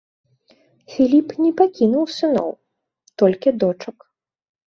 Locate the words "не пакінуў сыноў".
1.43-2.49